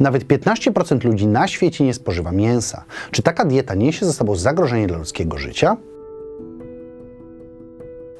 Nawet 0.00 0.24
15% 0.24 1.04
ludzi 1.04 1.26
na 1.26 1.48
świecie 1.48 1.84
nie 1.84 1.94
spożywa 1.94 2.32
mięsa. 2.32 2.84
Czy 3.10 3.22
taka 3.22 3.44
dieta 3.44 3.74
niesie 3.74 4.06
ze 4.06 4.12
sobą 4.12 4.36
zagrożenie 4.36 4.86
dla 4.86 4.98
ludzkiego 4.98 5.38
życia? 5.38 5.76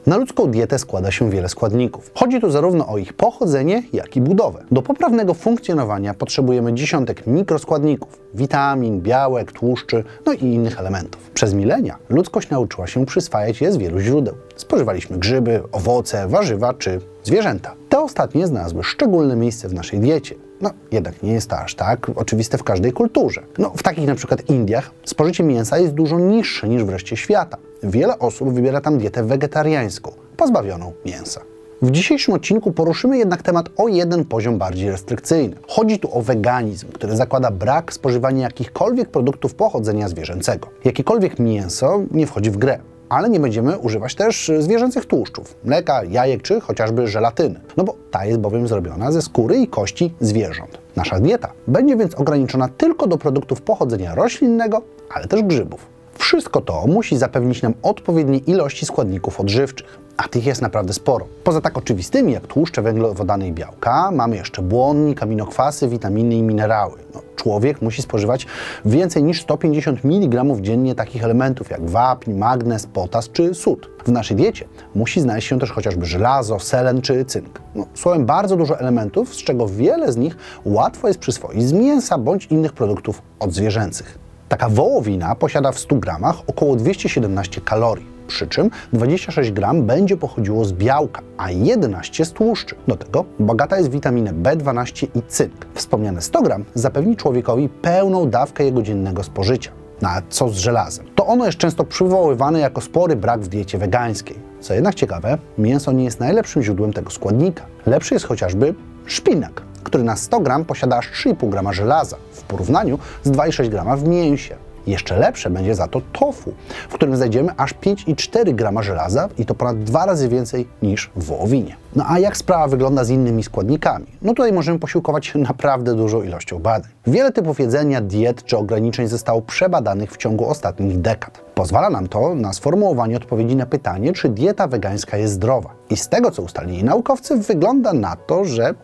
Na 0.07 0.17
ludzką 0.17 0.47
dietę 0.47 0.79
składa 0.79 1.11
się 1.11 1.31
wiele 1.31 1.49
składników. 1.49 2.11
Chodzi 2.15 2.41
tu 2.41 2.51
zarówno 2.51 2.89
o 2.89 2.99
ich 2.99 3.13
pochodzenie, 3.13 3.83
jak 3.93 4.17
i 4.17 4.21
budowę. 4.21 4.65
Do 4.71 4.83
poprawnego 4.83 5.35
funkcjonowania 5.35 6.15
potrzebujemy 6.15 6.75
dziesiątek 6.75 7.27
mikroskładników, 7.27 8.19
witamin, 8.35 9.01
białek, 9.01 9.53
tłuszczy, 9.53 10.05
no 10.27 10.33
i 10.33 10.45
innych 10.45 10.81
elementów. 10.81 11.31
Przez 11.31 11.55
milenia 11.55 11.97
ludzkość 12.09 12.51
nauczyła 12.51 12.87
się 12.87 13.07
przyswajać 13.07 13.61
je 13.61 13.73
z 13.73 13.77
wielu 13.77 14.01
źródeł. 14.01 14.35
Spożywaliśmy 14.57 15.19
grzyby, 15.19 15.63
owoce, 15.73 16.29
warzywa 16.29 16.75
czy 16.75 17.01
zwierzęta. 17.23 17.75
Te 17.89 18.01
ostatnie 18.01 18.47
znalazły 18.47 18.85
szczególne 18.85 19.37
miejsce 19.37 19.69
w 19.69 19.75
naszej 19.75 20.01
diecie. 20.01 20.50
No, 20.61 20.71
jednak 20.93 21.23
nie 21.23 21.33
jest 21.33 21.51
to 21.51 21.59
aż 21.59 21.75
tak 21.75 22.11
oczywiste 22.15 22.59
w 22.59 22.65
każdej 22.65 22.93
kulturze. 22.93 23.43
No, 23.59 23.73
w 23.77 23.83
takich 23.83 24.07
na 24.07 24.15
przykład 24.15 24.51
Indiach 24.51 24.91
spożycie 25.05 25.45
mięsa 25.45 25.79
jest 25.79 25.95
dużo 25.95 26.19
niższe 26.19 26.69
niż 26.69 26.85
w 26.85 26.89
reszcie 26.89 27.17
świata. 27.17 27.57
Wiele 27.83 28.19
osób 28.19 28.53
wybiera 28.53 28.81
tam 28.81 28.99
dietę 28.99 29.25
wegetariańską, 29.25 30.13
pozbawioną 30.37 30.93
mięsa. 31.07 31.41
W 31.83 31.91
dzisiejszym 31.91 32.35
odcinku 32.35 32.73
poruszymy 32.73 33.19
jednak 33.19 33.43
temat 33.43 33.69
o 33.77 33.89
jeden 33.89 34.25
poziom 34.25 34.59
bardziej 34.59 34.91
restrykcyjny. 34.91 35.57
Chodzi 35.69 35.99
tu 35.99 36.19
o 36.19 36.23
weganizm, 36.23 36.89
który 36.93 37.17
zakłada 37.17 37.51
brak 37.51 37.93
spożywania 37.93 38.43
jakichkolwiek 38.43 39.09
produktów 39.09 39.55
pochodzenia 39.55 40.09
zwierzęcego. 40.09 40.69
Jakiekolwiek 40.85 41.39
mięso 41.39 42.03
nie 42.11 42.27
wchodzi 42.27 42.51
w 42.51 42.57
grę 42.57 42.79
ale 43.11 43.31
nie 43.31 43.41
będziemy 43.41 43.79
używać 43.79 44.15
też 44.15 44.53
zwierzęcych 44.59 45.07
tłuszczów, 45.07 45.55
mleka, 45.65 46.05
jajek 46.05 46.43
czy 46.43 46.61
chociażby 46.61 47.09
żelatyny, 47.09 47.61
no 47.77 47.85
bo 47.85 47.95
ta 48.11 48.25
jest 48.25 48.41
bowiem 48.41 48.69
zrobiona 48.69 49.13
ze 49.13 49.23
skóry 49.23 49.57
i 49.57 49.69
kości 49.69 50.15
zwierząt. 50.21 50.79
Nasza 50.97 51.21
dieta 51.21 51.53
będzie 51.67 51.97
więc 51.97 52.15
ograniczona 52.15 52.69
tylko 52.69 53.07
do 53.07 53.19
produktów 53.19 53.63
pochodzenia 53.63 54.15
roślinnego, 54.15 54.83
ale 55.15 55.27
też 55.27 55.43
grzybów. 55.43 55.87
Wszystko 56.21 56.61
to 56.61 56.87
musi 56.87 57.17
zapewnić 57.17 57.63
nam 57.63 57.75
odpowiednie 57.83 58.39
ilości 58.39 58.87
składników 58.87 59.41
odżywczych, 59.41 59.99
a 60.17 60.29
tych 60.29 60.47
jest 60.47 60.63
naprawdę 60.63 60.93
sporo. 60.93 61.27
Poza 61.45 61.61
tak 61.61 61.79
oczywistymi 61.79 62.33
jak 62.33 62.47
tłuszcze, 62.47 62.83
węglowodany 62.83 63.49
i 63.49 63.53
białka, 63.53 64.11
mamy 64.11 64.37
jeszcze 64.37 64.63
błonnik, 64.63 65.23
aminokwasy, 65.23 65.89
witaminy 65.89 66.35
i 66.35 66.43
minerały. 66.43 66.99
No, 67.15 67.23
człowiek 67.37 67.83
musi 67.83 68.03
spożywać 68.03 68.47
więcej 68.85 69.23
niż 69.23 69.43
150 69.43 70.05
mg 70.05 70.45
dziennie 70.61 70.95
takich 70.95 71.25
elementów 71.25 71.71
jak 71.71 71.91
wapń, 71.91 72.33
magnez, 72.33 72.87
potas 72.87 73.31
czy 73.33 73.55
sód. 73.55 73.91
W 74.05 74.13
naszej 74.13 74.37
diecie 74.37 74.69
musi 74.95 75.21
znaleźć 75.21 75.49
się 75.49 75.59
też 75.59 75.71
chociażby 75.71 76.07
żelazo, 76.07 76.59
selen 76.59 77.01
czy 77.03 77.25
cynk. 77.25 77.61
No, 77.75 77.87
słowem 77.95 78.27
bardzo 78.27 78.57
dużo 78.57 78.79
elementów, 78.81 79.35
z 79.35 79.39
czego 79.39 79.69
wiele 79.69 80.13
z 80.13 80.17
nich 80.17 80.37
łatwo 80.65 81.09
jest 81.09 81.21
przyswoić 81.21 81.63
z 81.63 81.73
mięsa 81.73 82.19
bądź 82.19 82.47
innych 82.47 82.73
produktów 82.73 83.23
odzwierzęcych. 83.39 84.30
Taka 84.51 84.69
wołowina 84.69 85.35
posiada 85.35 85.73
w 85.73 85.79
100 85.79 85.97
gramach 85.97 86.37
około 86.47 86.77
217 86.77 87.61
kalorii, 87.61 88.07
przy 88.27 88.47
czym 88.47 88.71
26 88.93 89.51
gram 89.51 89.83
będzie 89.83 90.17
pochodziło 90.17 90.65
z 90.65 90.73
białka, 90.73 91.23
a 91.39 91.51
11 91.51 92.25
z 92.25 92.33
tłuszczy. 92.33 92.75
Do 92.89 92.97
tego 92.97 93.25
bogata 93.39 93.79
jest 93.79 93.91
witaminę 93.91 94.33
B12 94.33 95.07
i 95.15 95.23
cynk. 95.29 95.67
Wspomniane 95.75 96.23
100 96.23 96.43
gram 96.43 96.65
zapewni 96.75 97.17
człowiekowi 97.17 97.69
pełną 97.69 98.31
dawkę 98.31 98.65
jego 98.65 98.83
dziennego 98.83 99.23
spożycia. 99.23 99.71
No 100.03 100.09
a 100.09 100.23
co 100.29 100.49
z 100.49 100.57
żelazem? 100.57 101.07
To 101.15 101.27
ono 101.27 101.47
jest 101.47 101.59
często 101.59 101.85
przywoływane 101.85 102.61
jako 102.61 102.81
spory 102.81 103.17
brak 103.17 103.41
w 103.41 103.49
diecie 103.49 103.79
wegańskiej. 103.79 104.37
Co 104.61 104.75
jednak 104.75 104.95
ciekawe, 104.95 105.39
mięso 105.59 105.93
nie 105.93 106.05
jest 106.05 106.21
najlepszym 106.21 106.63
źródłem 106.63 106.93
tego 106.93 107.11
składnika. 107.11 107.67
Lepszy 107.87 108.15
jest 108.15 108.27
chociażby 108.27 108.75
szpinak, 109.07 109.63
który 109.91 110.05
na 110.05 110.17
100 110.17 110.41
gram 110.41 110.65
posiada 110.65 110.97
aż 110.97 111.13
3,5 111.13 111.49
grama 111.49 111.73
żelaza 111.73 112.17
w 112.33 112.43
porównaniu 112.43 112.99
z 113.25 113.31
2,6 113.31 113.69
grama 113.69 113.97
w 113.97 114.09
mięsie. 114.09 114.57
Jeszcze 114.87 115.17
lepsze 115.17 115.51
będzie 115.51 115.75
za 115.75 115.89
to 115.89 116.01
tofu, 116.13 116.53
w 116.89 116.95
którym 116.95 117.17
znajdziemy 117.17 117.53
aż 117.57 117.75
5,4 117.75 118.55
grama 118.55 118.83
żelaza 118.83 119.29
i 119.39 119.47
to 119.47 119.55
ponad 119.55 119.85
dwa 119.85 120.07
razy 120.07 120.29
więcej 120.29 120.69
niż 120.83 121.11
w 121.17 121.25
wołowinie. 121.25 121.77
No 121.97 122.05
a 122.09 122.19
jak 122.19 122.37
sprawa 122.37 122.69
wygląda 122.69 123.05
z 123.05 123.11
innymi 123.11 123.43
składnikami? 123.43 124.07
No 124.23 124.35
tutaj 124.35 124.53
możemy 124.53 124.79
posiłkować 124.79 125.27
się 125.27 125.39
naprawdę 125.39 125.95
dużą 125.95 126.23
ilością 126.23 126.59
badań. 126.59 126.91
Wiele 127.07 127.33
typów 127.33 127.61
jedzenia, 127.61 128.01
diet 128.01 128.45
czy 128.45 128.57
ograniczeń 128.57 129.09
zostało 129.09 129.43
przebadanych 129.43 130.13
w 130.13 130.17
ciągu 130.17 130.49
ostatnich 130.49 131.01
dekad. 131.01 131.41
Pozwala 131.55 131.91
nam 131.91 132.09
to 132.09 132.35
na 132.35 132.53
sformułowanie 132.53 133.17
odpowiedzi 133.17 133.57
na 133.57 133.67
pytanie, 133.67 134.13
czy 134.13 134.29
dieta 134.29 134.69
wegańska 134.69 135.17
jest 135.17 135.35
zdrowa. 135.35 135.71
I 135.91 135.97
z 135.97 136.09
tego, 136.09 136.31
co 136.31 136.43
ustalili 136.43 136.85
naukowcy, 136.85 137.37
wygląda 137.37 137.93
na 137.93 138.17
to, 138.17 138.45
że. 138.45 138.75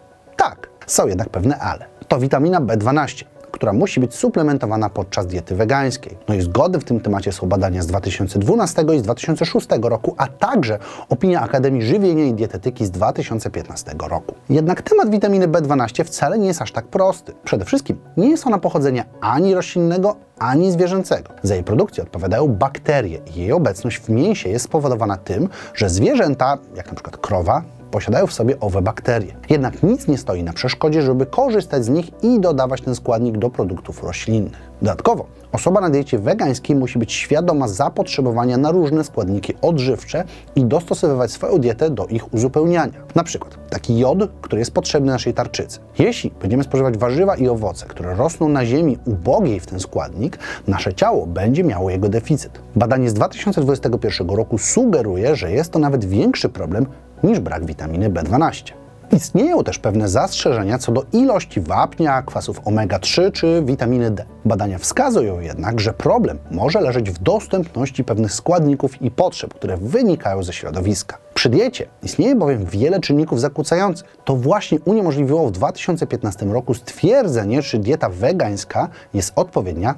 Są 0.86 1.06
jednak 1.06 1.28
pewne 1.28 1.58
ale. 1.58 1.86
To 2.08 2.18
witamina 2.18 2.60
B12 2.60 3.24
która 3.56 3.72
musi 3.72 4.00
być 4.00 4.14
suplementowana 4.14 4.90
podczas 4.90 5.26
diety 5.26 5.54
wegańskiej. 5.54 6.18
No 6.28 6.34
i 6.34 6.40
zgody 6.40 6.78
w 6.78 6.84
tym 6.84 7.00
temacie 7.00 7.32
są 7.32 7.46
badania 7.46 7.82
z 7.82 7.86
2012 7.86 8.84
i 8.94 8.98
z 8.98 9.02
2006 9.02 9.66
roku, 9.82 10.14
a 10.18 10.26
także 10.26 10.78
opinia 11.08 11.40
Akademii 11.40 11.82
Żywienia 11.82 12.24
i 12.24 12.34
Dietetyki 12.34 12.86
z 12.86 12.90
2015 12.90 13.92
roku. 14.08 14.34
Jednak 14.48 14.82
temat 14.82 15.10
witaminy 15.10 15.48
B12 15.48 16.04
wcale 16.04 16.38
nie 16.38 16.46
jest 16.46 16.62
aż 16.62 16.72
tak 16.72 16.86
prosty. 16.86 17.32
Przede 17.44 17.64
wszystkim 17.64 17.98
nie 18.16 18.30
jest 18.30 18.46
ona 18.46 18.58
pochodzenia 18.58 19.04
ani 19.20 19.54
roślinnego, 19.54 20.16
ani 20.38 20.72
zwierzęcego. 20.72 21.32
Za 21.42 21.54
jej 21.54 21.64
produkcję 21.64 22.02
odpowiadają 22.02 22.48
bakterie 22.48 23.20
i 23.34 23.40
jej 23.40 23.52
obecność 23.52 23.98
w 23.98 24.08
mięsie 24.08 24.48
jest 24.48 24.64
spowodowana 24.64 25.16
tym, 25.16 25.48
że 25.74 25.88
zwierzęta, 25.88 26.58
jak 26.74 26.94
przykład 26.94 27.16
krowa, 27.16 27.62
posiadają 27.90 28.26
w 28.26 28.32
sobie 28.32 28.60
owe 28.60 28.82
bakterie. 28.82 29.36
Jednak 29.50 29.82
nic 29.82 30.08
nie 30.08 30.18
stoi 30.18 30.42
na 30.42 30.52
przeszkodzie, 30.52 31.02
żeby 31.02 31.26
korzystać 31.26 31.84
z 31.84 31.88
nich 31.88 32.10
i 32.22 32.40
dodawać 32.40 32.80
ten 32.80 32.94
składnik 32.94 33.38
do 33.38 33.50
produktów 33.50 34.02
roślinnych. 34.02 34.66
Dodatkowo, 34.82 35.26
osoba 35.52 35.80
na 35.80 35.90
diecie 35.90 36.18
wegańskiej 36.18 36.76
musi 36.76 36.98
być 36.98 37.12
świadoma 37.12 37.68
zapotrzebowania 37.68 38.56
na 38.56 38.70
różne 38.70 39.04
składniki 39.04 39.54
odżywcze 39.62 40.24
i 40.56 40.64
dostosowywać 40.64 41.30
swoją 41.30 41.58
dietę 41.58 41.90
do 41.90 42.06
ich 42.06 42.34
uzupełniania. 42.34 42.92
Na 43.14 43.24
przykład 43.24 43.58
taki 43.70 43.98
jod, 43.98 44.18
który 44.40 44.58
jest 44.58 44.74
potrzebny 44.74 45.12
naszej 45.12 45.34
tarczycy. 45.34 45.78
Jeśli 45.98 46.30
będziemy 46.40 46.64
spożywać 46.64 46.98
warzywa 46.98 47.36
i 47.36 47.48
owoce, 47.48 47.86
które 47.86 48.14
rosną 48.14 48.48
na 48.48 48.66
ziemi 48.66 48.98
ubogiej 49.04 49.60
w 49.60 49.66
ten 49.66 49.80
składnik, 49.80 50.38
nasze 50.66 50.94
ciało 50.94 51.26
będzie 51.26 51.64
miało 51.64 51.90
jego 51.90 52.08
deficyt. 52.08 52.60
Badanie 52.76 53.10
z 53.10 53.14
2021 53.14 54.28
roku 54.28 54.58
sugeruje, 54.58 55.36
że 55.36 55.52
jest 55.52 55.72
to 55.72 55.78
nawet 55.78 56.04
większy 56.04 56.48
problem 56.48 56.86
niż 57.22 57.40
brak 57.40 57.66
witaminy 57.66 58.10
B12. 58.10 58.72
Istnieją 59.12 59.64
też 59.64 59.78
pewne 59.78 60.08
zastrzeżenia 60.08 60.78
co 60.78 60.92
do 60.92 61.04
ilości 61.12 61.60
wapnia, 61.60 62.22
kwasów 62.22 62.60
omega-3 62.60 63.32
czy 63.32 63.62
witaminy 63.64 64.10
D. 64.10 64.24
Badania 64.44 64.78
wskazują 64.78 65.40
jednak, 65.40 65.80
że 65.80 65.92
problem 65.92 66.38
może 66.50 66.80
leżeć 66.80 67.10
w 67.10 67.18
dostępności 67.18 68.04
pewnych 68.04 68.32
składników 68.32 69.02
i 69.02 69.10
potrzeb, 69.10 69.54
które 69.54 69.76
wynikają 69.76 70.42
ze 70.42 70.52
środowiska. 70.52 71.18
Przy 71.34 71.48
diecie 71.48 71.86
istnieje 72.02 72.34
bowiem 72.34 72.64
wiele 72.64 73.00
czynników 73.00 73.40
zakłócających. 73.40 74.16
To 74.24 74.36
właśnie 74.36 74.80
uniemożliwiło 74.80 75.48
w 75.48 75.52
2015 75.52 76.46
roku 76.46 76.74
stwierdzenie, 76.74 77.62
czy 77.62 77.78
dieta 77.78 78.08
wegańska 78.08 78.88
jest 79.14 79.32
odpowiednia 79.36 79.94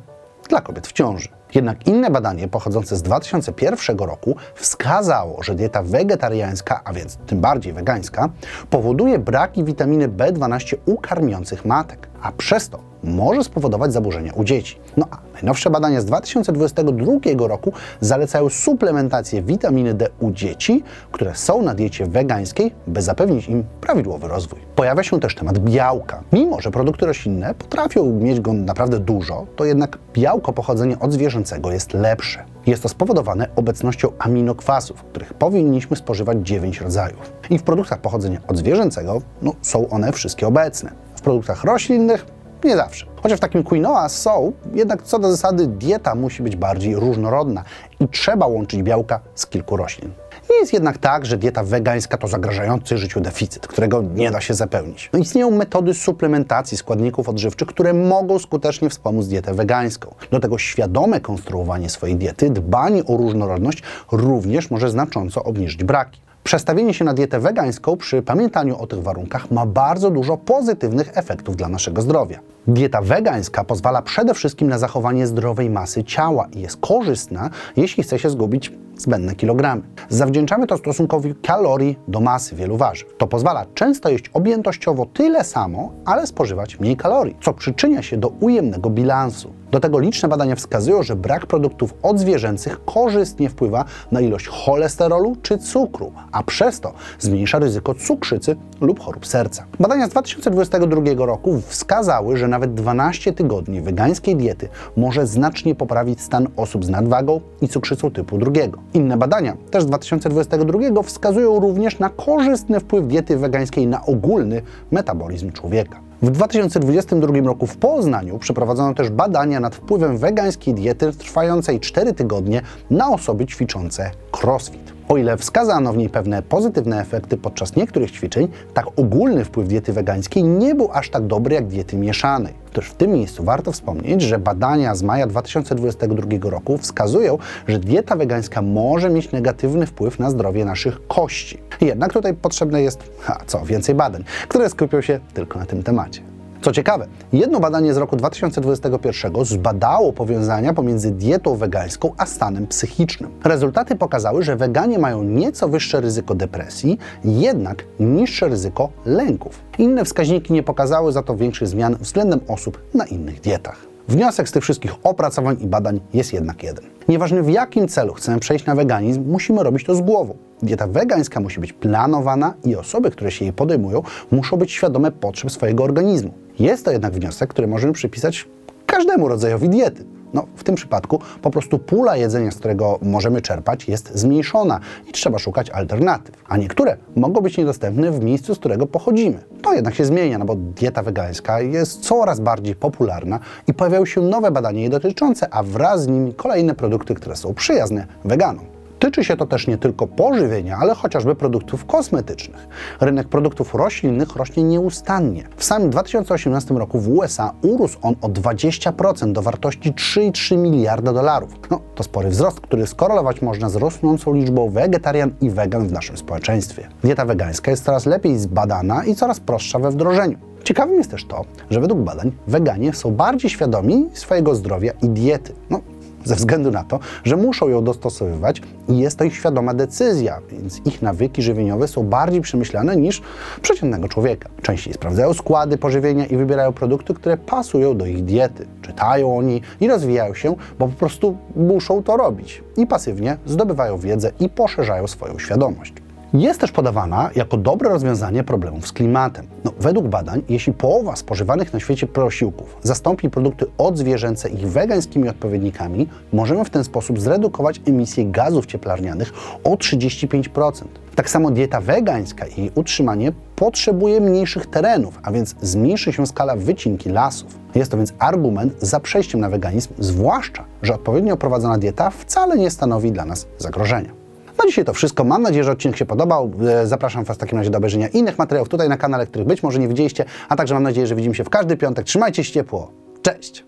dla 0.49 0.61
kobiet 0.61 0.87
w 0.87 0.93
ciąży. 0.93 1.38
Jednak 1.55 1.87
inne 1.87 2.11
badanie 2.11 2.49
pochodzące 2.49 2.97
z 2.97 3.03
2001 3.03 3.99
roku 3.99 4.37
wskazało, 4.55 5.43
że 5.43 5.55
dieta 5.55 5.83
wegetariańska, 5.83 6.81
a 6.85 6.93
więc 6.93 7.17
tym 7.17 7.41
bardziej 7.41 7.73
wegańska, 7.73 8.29
powoduje 8.71 9.19
braki 9.19 9.65
witaminy 9.65 10.09
B12 10.09 10.77
u 10.87 10.97
karmiących 10.99 11.65
matek, 11.65 12.08
a 12.23 12.33
przez 12.33 12.69
to 12.69 12.89
może 13.05 13.45
spowodować 13.45 13.93
zaburzenia 13.93 14.33
u 14.33 14.45
dzieci. 14.45 14.79
No 14.97 15.07
a 15.11 15.19
najnowsze 15.35 15.71
badania 15.71 16.01
z 16.01 16.05
2022 16.05 17.49
roku 17.49 17.73
zalecają 18.01 18.49
suplementację 18.49 19.43
witaminy 19.43 19.95
D 19.95 20.09
u 20.21 20.31
dzieci, 20.31 20.83
które 21.13 21.35
są 21.35 21.63
na 21.63 21.75
diecie 21.75 22.07
wegańskiej, 22.07 22.75
by 22.87 23.03
zapewnić 23.03 23.49
im 23.49 23.65
prawidłowy 23.81 24.29
rozwój. 24.29 24.59
Pojawia 24.77 25.03
się 25.03 25.21
też 25.21 25.35
temat 25.35 25.59
białka. 25.59 26.23
Mimo, 26.33 26.61
że 26.61 26.71
produkty 26.71 27.07
roślinne 27.07 27.55
potrafią 27.55 28.13
mieć 28.13 28.41
go 28.41 28.53
naprawdę 28.53 28.99
dużo, 28.99 29.47
to 29.57 29.65
jednak 29.65 29.99
białko 30.13 30.53
pochodzenia 30.53 30.99
od 31.01 31.13
zwierzęcego 31.13 31.73
jest 31.73 31.95
lepsze. 31.95 32.45
Jest 32.67 32.83
to 32.83 32.89
spowodowane 32.89 33.49
obecnością 33.57 34.09
aminokwasów, 34.19 35.05
których 35.05 35.35
powinniśmy 35.35 35.97
spożywać 35.97 36.39
9 36.43 36.81
rodzajów. 36.81 37.33
I 37.51 37.59
w 37.59 37.63
produktach 37.63 38.01
pochodzenia 38.01 38.41
od 38.49 38.57
zwierzęcego 38.59 39.23
no, 39.43 39.53
są 39.63 39.89
one 39.89 40.13
wszystkie 40.13 40.47
obecne. 40.47 41.08
W 41.19 41.21
produktach 41.21 41.65
roślinnych 41.65 42.27
nie 42.65 42.77
zawsze. 42.77 43.07
Chociaż 43.23 43.39
w 43.39 43.41
takim 43.41 43.65
quinoa 43.65 44.09
są, 44.09 44.53
jednak 44.75 45.03
co 45.03 45.19
do 45.19 45.31
zasady 45.31 45.67
dieta 45.67 46.15
musi 46.15 46.43
być 46.43 46.57
bardziej 46.57 46.97
różnorodna 46.97 47.65
i 48.01 48.09
trzeba 48.09 48.47
łączyć 48.47 48.83
białka 48.83 49.21
z 49.35 49.47
kilku 49.47 49.77
roślin. 49.77 50.13
Nie 50.51 50.57
jest 50.57 50.73
jednak 50.73 50.99
tak, 50.99 51.27
że 51.27 51.37
dieta 51.37 51.65
wegańska 51.65 52.17
to 52.17 52.29
zagrażający 52.29 52.99
życiu 52.99 53.21
deficyt, 53.21 53.67
którego 53.67 54.03
nie 54.03 54.31
da 54.31 54.41
się 54.41 54.55
zapełnić. 54.55 55.11
No, 55.13 55.19
istnieją 55.19 55.51
metody 55.51 55.95
suplementacji 55.95 56.77
składników 56.77 57.29
odżywczych, 57.29 57.69
które 57.69 57.93
mogą 57.93 58.39
skutecznie 58.39 58.91
wspomóc 58.91 59.27
dietę 59.27 59.55
wegańską. 59.55 60.15
Do 60.31 60.41
tego 60.41 60.59
świadome 60.59 61.21
konstruowanie 61.21 61.91
swojej 61.91 62.17
diety, 62.17 62.51
dbanie 62.51 63.05
o 63.05 63.17
różnorodność 63.17 63.83
również 64.13 64.71
może 64.71 64.91
znacząco 64.91 65.45
obniżyć 65.45 65.85
braki. 65.85 66.28
Przestawienie 66.49 66.95
się 66.95 67.05
na 67.05 67.15
dietę 67.15 67.41
wegańską 67.41 67.97
przy 67.97 68.23
pamiętaniu 68.23 68.79
o 68.79 68.87
tych 68.87 69.03
warunkach 69.03 69.51
ma 69.51 69.67
bardzo 69.67 70.11
dużo 70.11 70.37
pozytywnych 70.37 71.19
efektów 71.19 71.57
dla 71.57 71.69
naszego 71.69 72.03
zdrowia. 72.03 72.41
Dieta 72.67 73.03
wegańska 73.03 73.65
pozwala 73.65 74.03
przede 74.03 74.35
wszystkim 74.35 74.69
na 74.69 74.79
zachowanie 74.79 75.27
zdrowej 75.27 75.71
masy 75.71 76.05
ciała 76.05 76.49
i 76.53 76.61
jest 76.61 76.77
korzystna, 76.81 77.51
jeśli 77.77 78.03
chce 78.03 78.19
się 78.19 78.31
zgubić 78.31 78.73
zbędne 78.97 79.35
kilogramy. 79.35 79.83
Zawdzięczamy 80.09 80.67
to 80.67 80.77
stosunkowi 80.77 81.35
kalorii 81.35 81.99
do 82.09 82.21
masy 82.21 82.57
wielu 82.57 82.77
warzyw. 82.77 83.17
To 83.19 83.27
pozwala 83.27 83.67
często 83.75 84.09
jeść 84.09 84.31
objętościowo 84.33 85.07
tyle 85.07 85.45
samo, 85.45 85.93
ale 86.05 86.27
spożywać 86.27 86.81
mniej 86.81 86.97
kalorii, 86.97 87.37
co 87.41 87.53
przyczynia 87.53 88.03
się 88.03 88.17
do 88.17 88.29
ujemnego 88.29 88.91
bilansu. 88.91 89.53
Do 89.71 89.81
tego 89.81 89.99
liczne 89.99 90.29
badania 90.29 90.57
wskazują, 90.57 91.03
że 91.03 91.17
brak 91.17 91.47
produktów 91.47 91.95
odzwierzęcych 92.03 92.85
korzystnie 92.85 93.49
wpływa 93.49 93.85
na 94.13 94.21
ilość 94.21 94.47
cholesterolu 94.47 95.37
czy 95.43 95.59
cukru, 95.59 96.13
a 96.33 96.43
przez 96.43 96.81
to 96.81 96.93
zmniejsza 97.19 97.59
ryzyko 97.59 97.95
cukrzycy 97.95 98.57
lub 98.81 99.01
chorób 99.01 99.27
serca. 99.27 99.65
Badania 99.81 100.07
z 100.07 100.11
2022 100.11 101.27
roku 101.27 101.61
wskazały, 101.67 102.37
że 102.37 102.49
nawet 102.49 102.75
12 102.75 103.33
tygodni 103.33 103.81
wegańskiej 103.81 104.37
diety 104.37 104.69
może 104.97 105.27
znacznie 105.27 105.75
poprawić 105.75 106.21
stan 106.21 106.49
osób 106.57 106.85
z 106.85 106.89
nadwagą 106.89 107.41
i 107.61 107.69
cukrzycą 107.69 108.11
typu 108.11 108.39
drugiego. 108.39 108.79
Inne 108.95 109.17
badania, 109.17 109.57
też 109.71 109.83
z 109.83 109.87
2022, 109.87 111.03
wskazują 111.03 111.61
również 111.61 111.99
na 111.99 112.09
korzystny 112.09 112.81
wpływ 112.81 113.07
diety 113.07 113.37
wegańskiej 113.37 113.87
na 113.87 114.07
ogólny 114.07 114.63
metabolizm 114.91 115.53
człowieka. 115.53 116.08
W 116.23 116.31
2022 116.31 117.41
roku 117.47 117.67
w 117.67 117.77
Poznaniu 117.77 118.39
przeprowadzono 118.39 118.95
też 118.95 119.11
badania 119.11 119.61
nad 119.61 119.75
wpływem 119.75 120.19
wegańskiej 120.19 120.75
diety 120.75 121.13
trwającej 121.13 121.81
4 121.81 122.13
tygodnie 122.13 122.63
na 122.91 123.09
osoby 123.11 123.47
ćwiczące 123.47 124.11
crossfit. 124.43 124.98
O 125.09 125.17
ile 125.17 125.37
wskazano 125.37 125.93
w 125.93 125.97
niej 125.97 126.09
pewne 126.09 126.43
pozytywne 126.43 127.01
efekty 127.01 127.37
podczas 127.37 127.77
niektórych 127.77 128.11
ćwiczeń, 128.11 128.49
tak 128.75 128.87
ogólny 128.97 129.45
wpływ 129.45 129.69
diety 129.69 129.93
wegańskiej 129.93 130.45
nie 130.45 130.75
był 130.75 130.89
aż 130.93 131.11
tak 131.11 131.27
dobry 131.27 131.55
jak 131.55 131.67
diety 131.67 131.97
mieszanej. 131.97 132.55
Też 132.73 132.87
w 132.87 132.95
tym 132.95 133.13
miejscu 133.13 133.45
warto 133.45 133.73
wspomnieć, 133.73 134.23
że 134.23 134.39
badania 134.39 134.95
z 134.95 135.03
maja 135.03 135.27
2022 135.27 136.51
roku 136.51 136.79
wskazują, 136.79 137.39
że 137.69 137.79
dieta 137.79 138.17
wegańska 138.17 138.63
może 138.63 139.11
mieć 139.11 139.33
negatywny 139.33 139.87
wpływ 139.87 140.19
na 140.19 140.31
zdrowie 140.31 140.65
naszych 140.65 141.07
kości. 141.07 141.59
Jednak 141.81 142.13
tutaj 142.13 142.35
potrzebne 142.35 142.83
jest, 142.83 142.99
a 143.27 143.45
co, 143.47 143.65
więcej 143.65 143.95
badań, 143.95 144.25
które 144.49 144.71
skupią 144.71 145.01
się 145.01 145.21
tylko 145.35 145.59
na 145.59 145.67
tym 145.67 145.83
temacie. 145.83 146.38
Co 146.63 146.73
ciekawe, 146.73 147.07
jedno 147.33 147.61
badanie 147.61 147.95
z 147.95 147.97
roku 147.97 148.17
2021 148.17 149.45
zbadało 149.45 150.13
powiązania 150.13 150.75
pomiędzy 150.75 151.11
dietą 151.11 151.57
wegańską 151.57 152.13
a 152.17 152.27
stanem 152.27 152.67
psychicznym. 152.67 153.31
Rezultaty 153.45 153.97
pokazały, 153.97 154.43
że 154.43 154.57
weganie 154.57 154.99
mają 154.99 155.23
nieco 155.23 155.69
wyższe 155.69 156.01
ryzyko 156.01 156.35
depresji, 156.35 156.99
jednak 157.25 157.85
niższe 158.01 158.49
ryzyko 158.49 158.89
lęków. 159.07 159.61
Inne 159.79 160.05
wskaźniki 160.05 160.53
nie 160.53 160.63
pokazały 160.63 161.13
za 161.13 161.23
to 161.23 161.37
większych 161.37 161.69
zmian 161.69 161.97
względem 162.01 162.41
osób 162.49 162.83
na 162.95 163.07
innych 163.07 163.41
dietach. 163.41 163.88
Wniosek 164.09 164.49
z 164.49 164.53
tych 164.53 164.63
wszystkich 164.63 164.95
opracowań 165.03 165.57
i 165.61 165.67
badań 165.67 166.01
jest 166.15 166.33
jednak 166.33 166.63
jeden. 166.63 166.85
Nieważne 167.09 167.43
w 167.43 167.51
jakim 167.51 167.89
celu 167.89 168.15
chcemy 168.15 168.39
przejść 168.39 168.67
na 168.67 168.75
weganizm, 168.75 169.25
musimy 169.27 169.63
robić 169.63 169.85
to 169.85 169.95
z 169.95 170.01
głową. 170.01 170.37
Dieta 170.63 170.87
wegańska 170.87 171.41
musi 171.41 171.61
być 171.61 171.73
planowana 171.73 172.55
i 172.65 172.77
osoby, 172.77 173.11
które 173.11 173.31
się 173.31 173.45
jej 173.45 173.55
podejmują, 173.55 174.03
muszą 174.31 174.57
być 174.57 174.73
świadome 174.73 175.13
potrzeb 175.13 175.51
swojego 175.51 175.85
organizmu. 175.85 176.33
Jest 176.59 176.85
to 176.85 176.91
jednak 176.91 177.13
wniosek, 177.13 177.51
który 177.51 177.69
możemy 177.69 177.93
przypisać 177.93 178.49
każdemu 178.87 179.29
rodzajowi 179.29 179.69
diety. 179.69 180.05
No, 180.35 180.47
w 180.57 180.65
tym 180.65 180.75
przypadku 180.75 181.21
po 181.43 181.51
prostu 181.51 181.79
pula 181.79 182.17
jedzenia, 182.17 182.51
z 182.51 182.57
którego 182.57 182.99
możemy 183.03 183.43
czerpać, 183.43 183.89
jest 183.89 184.19
zmniejszona 184.19 184.81
i 185.09 185.13
trzeba 185.13 185.39
szukać 185.39 185.71
alternatyw. 185.71 186.35
A 186.49 186.57
niektóre 186.57 186.97
mogą 187.17 187.41
być 187.41 187.59
niedostępne 187.59 188.11
w 188.11 188.25
miejscu, 188.25 188.55
z 188.55 188.59
którego 188.59 188.87
pochodzimy. 188.87 189.39
To 189.63 189.75
jednak 189.75 189.95
się 189.95 190.05
zmienia, 190.05 190.39
no 190.39 190.45
bo 190.45 190.55
dieta 190.55 191.03
wegańska 191.03 191.61
jest 191.61 192.01
coraz 192.01 192.41
bardziej 192.41 192.75
popularna 192.75 193.41
i 193.67 193.75
pojawiają 193.75 194.07
się 194.07 194.21
nowe 194.21 194.51
badania 194.51 194.81
jej 194.81 194.91
dotyczące, 194.91 195.55
a 195.55 195.63
wraz 195.63 196.03
z 196.03 196.07
nimi 196.07 196.35
kolejne 196.35 196.75
produkty, 196.75 197.15
które 197.15 197.37
są 197.37 197.55
przyjazne 197.55 198.07
weganom. 198.25 198.78
Tyczy 198.99 199.25
się 199.25 199.37
to 199.37 199.47
też 199.47 199.67
nie 199.67 199.79
tylko 199.79 200.07
pożywienia, 200.07 200.77
ale 200.81 200.95
chociażby 200.95 201.35
produktów 201.35 201.87
kosmetycznych. 201.87 202.69
Rynek 203.01 203.29
produktów 203.29 203.75
roślinnych 203.75 204.37
rośnie 204.37 204.63
nieustannie. 204.63 205.49
W 205.57 205.65
samym 205.65 205.91
2018 205.91 206.75
roku 206.75 207.01
w 207.01 207.09
USA 207.09 207.53
urósł 207.63 207.99
on 208.03 208.15
o 208.21 208.29
20% 208.29 209.33
do 209.33 209.43
wartości 209.43 209.93
3,3 209.93 210.59
miliarda 210.59 211.13
dolarów. 211.13 211.51
No, 211.71 211.81
to 211.95 212.03
spory 212.03 212.29
wzrost, 212.29 212.61
który 212.61 212.87
skorelować 212.87 213.43
można 213.43 213.69
z 213.69 213.77
rosnącą 213.77 214.35
liczbą 214.35 214.71
wegetarian 214.71 215.31
i 215.41 215.51
wegan 215.51 215.89
w 215.89 215.93
naszym 215.93 216.17
społeczeństwie. 216.17 216.89
Dieta 217.03 217.25
wegańska 217.25 217.71
jest 217.71 217.85
coraz 217.85 218.07
lepiej 218.07 218.39
zbadana 218.39 219.05
i 219.05 219.15
coraz 219.15 219.41
prostsza 219.41 219.79
we 219.79 219.91
wdrożeniu. 219.91 220.39
Ciekawym 220.65 220.97
jest 220.97 221.11
też 221.11 221.25
to, 221.25 221.45
że 221.71 221.81
według 221.81 222.01
badań 222.01 222.33
weganie 222.47 222.93
są 222.93 223.11
bardziej 223.11 223.51
świadomi 223.51 224.09
swojego 224.13 224.55
zdrowia 224.55 224.93
i 225.03 225.09
diety. 225.09 225.53
No, 225.71 225.81
ze 226.25 226.35
względu 226.35 226.71
na 226.71 226.85
to, 226.85 226.99
że 227.25 227.37
muszą 227.37 227.69
ją 227.69 227.85
dostosowywać 227.85 228.63
i 228.89 228.99
jest 228.99 229.19
to 229.19 229.25
ich 229.25 229.35
świadoma 229.35 229.75
decyzja, 229.75 230.41
więc 230.53 230.87
ich 230.87 231.03
nawyki 231.03 231.43
żywieniowe 231.43 231.89
są 231.89 232.03
bardziej 232.03 232.41
przemyślane 232.41 232.97
niż 232.97 233.23
przeciętnego 233.63 234.09
człowieka. 234.09 234.49
Częściej 234.63 234.95
sprawdzają 234.95 235.35
składy 235.35 235.79
pożywienia 235.79 236.27
i 236.27 236.37
wybierają 236.37 236.73
produkty, 236.73 237.15
które 237.15 237.37
pasują 237.37 237.97
do 237.97 238.07
ich 238.07 238.25
diety. 238.25 238.67
Czytają 238.83 239.37
o 239.37 239.43
niej 239.43 239.63
i 239.81 239.89
rozwijają 239.89 240.35
się, 240.35 240.55
bo 240.79 240.89
po 240.89 240.95
prostu 240.95 241.37
muszą 241.57 242.03
to 242.03 242.17
robić. 242.17 242.63
I 242.77 242.87
pasywnie 242.87 243.37
zdobywają 243.47 243.99
wiedzę 243.99 244.31
i 244.41 244.49
poszerzają 244.49 245.07
swoją 245.07 245.39
świadomość. 245.39 245.93
Jest 246.33 246.61
też 246.61 246.73
podawana 246.73 247.31
jako 247.35 247.57
dobre 247.57 247.89
rozwiązanie 247.91 248.45
problemów 248.45 248.89
z 248.89 248.93
klimatem. 248.93 249.47
No, 249.65 249.73
według 249.81 250.09
badań, 250.09 250.43
jeśli 250.49 250.73
połowa 250.73 251.17
spożywanych 251.17 251.73
na 251.73 251.81
świecie 251.81 252.07
posiłków 252.07 252.77
zastąpi 252.83 253.31
produkty 253.31 253.67
odzwierzęce 253.79 254.49
ich 254.49 254.69
wegańskimi 254.69 255.29
odpowiednikami, 255.29 256.09
możemy 256.33 256.65
w 256.65 256.71
ten 256.71 256.85
sposób 256.85 257.21
zredukować 257.21 257.81
emisję 257.87 258.25
gazów 258.27 258.67
cieplarnianych 258.67 259.33
o 259.65 259.75
35%. 259.75 260.85
Tak 261.15 261.31
samo 261.31 261.51
dieta 261.51 261.81
wegańska 261.81 262.47
i 262.47 262.61
jej 262.61 262.71
utrzymanie 262.75 263.33
potrzebuje 263.57 264.21
mniejszych 264.21 264.67
terenów, 264.67 265.19
a 265.23 265.33
więc 265.33 265.55
zmniejszy 265.63 266.13
się 266.13 266.27
skala 266.27 266.57
wycinki 266.57 267.11
lasów. 267.11 267.59
Jest 267.75 267.91
to 267.91 267.97
więc 267.97 268.13
argument 268.19 268.75
za 268.81 269.01
przejściem 269.01 269.41
na 269.41 269.51
weganizm, 269.51 269.95
zwłaszcza, 269.99 270.65
że 270.83 270.95
odpowiednio 270.95 271.37
prowadzona 271.37 271.79
dieta 271.79 272.11
wcale 272.11 272.59
nie 272.59 272.71
stanowi 272.71 273.13
dla 273.13 273.25
nas 273.25 273.47
zagrożenia. 273.59 274.18
Na 274.59 274.67
dzisiaj 274.67 274.85
to 274.85 274.95
wszystko. 274.95 275.25
Mam 275.25 275.43
nadzieję, 275.43 275.65
że 275.65 275.73
odcinek 275.73 275.97
się 275.97 276.07
podobał. 276.07 276.53
E, 276.69 276.87
Zapraszam 276.87 277.25
Was 277.25 277.37
w 277.37 277.41
takim 277.41 277.59
razie 277.59 277.71
do 277.71 277.79
obejrzenia 277.79 278.09
innych 278.09 278.39
materiałów 278.39 278.69
tutaj 278.69 278.89
na 278.89 278.97
kanale, 278.97 279.27
których 279.27 279.49
być 279.49 279.63
może 279.63 279.79
nie 279.79 279.89
widzieliście, 279.89 280.25
a 280.49 280.57
także 280.57 280.75
mam 280.75 280.83
nadzieję, 280.83 281.07
że 281.07 281.15
widzimy 281.15 281.35
się 281.35 281.45
w 281.45 281.51
każdy 281.51 281.77
piątek. 281.77 282.07
Trzymajcie 282.07 282.45
się 282.45 282.53
ciepło. 282.53 282.93
Cześć! 283.23 283.65